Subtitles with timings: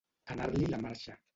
[0.35, 1.19] Anar-li la marxa.